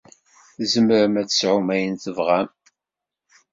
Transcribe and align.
Tzemrem 0.59 1.15
ad 1.21 1.27
tesɛum 1.29 1.67
ayen 1.73 1.95
i 1.97 2.01
tebɣam. 2.03 2.47